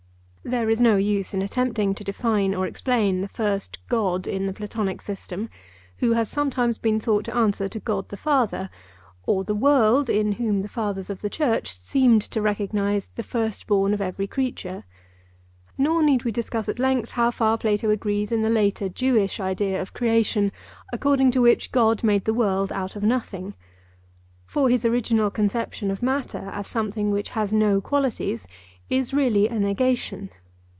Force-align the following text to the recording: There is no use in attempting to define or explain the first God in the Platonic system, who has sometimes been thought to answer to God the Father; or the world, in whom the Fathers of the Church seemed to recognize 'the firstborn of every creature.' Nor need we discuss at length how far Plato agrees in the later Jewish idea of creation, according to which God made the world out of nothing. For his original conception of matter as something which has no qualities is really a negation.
There 0.43 0.71
is 0.71 0.81
no 0.81 0.97
use 0.97 1.35
in 1.35 1.43
attempting 1.43 1.93
to 1.93 2.03
define 2.03 2.55
or 2.55 2.65
explain 2.65 3.21
the 3.21 3.27
first 3.27 3.77
God 3.87 4.25
in 4.25 4.47
the 4.47 4.53
Platonic 4.53 4.99
system, 4.99 5.49
who 5.97 6.13
has 6.13 6.29
sometimes 6.29 6.79
been 6.79 6.99
thought 6.99 7.25
to 7.25 7.35
answer 7.37 7.69
to 7.69 7.79
God 7.79 8.09
the 8.09 8.17
Father; 8.17 8.71
or 9.27 9.43
the 9.43 9.53
world, 9.53 10.09
in 10.09 10.33
whom 10.33 10.63
the 10.63 10.67
Fathers 10.67 11.11
of 11.11 11.21
the 11.21 11.29
Church 11.29 11.69
seemed 11.71 12.23
to 12.23 12.41
recognize 12.41 13.09
'the 13.09 13.21
firstborn 13.21 13.93
of 13.93 14.01
every 14.01 14.25
creature.' 14.25 14.83
Nor 15.77 16.01
need 16.01 16.23
we 16.23 16.31
discuss 16.31 16.67
at 16.67 16.79
length 16.79 17.11
how 17.11 17.29
far 17.29 17.55
Plato 17.55 17.91
agrees 17.91 18.31
in 18.31 18.41
the 18.41 18.49
later 18.49 18.89
Jewish 18.89 19.39
idea 19.39 19.79
of 19.79 19.93
creation, 19.93 20.51
according 20.91 21.29
to 21.31 21.41
which 21.41 21.71
God 21.71 22.03
made 22.03 22.25
the 22.25 22.33
world 22.33 22.71
out 22.71 22.95
of 22.95 23.03
nothing. 23.03 23.53
For 24.47 24.69
his 24.69 24.85
original 24.85 25.29
conception 25.29 25.91
of 25.91 26.01
matter 26.01 26.49
as 26.51 26.67
something 26.67 27.11
which 27.11 27.29
has 27.29 27.53
no 27.53 27.79
qualities 27.79 28.47
is 28.89 29.13
really 29.13 29.47
a 29.47 29.57
negation. 29.57 30.29